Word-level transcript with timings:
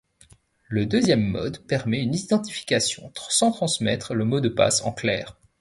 Le 0.67 0.87
deuxième 0.87 1.23
mode 1.27 1.59
permet 1.67 2.01
une 2.01 2.15
identification 2.15 3.11
sans 3.29 3.51
transmettre 3.51 4.15
le 4.15 4.25
mot 4.25 4.39
de 4.39 4.49
passe 4.49 4.81
en 4.83 4.91
clair. 4.91 5.37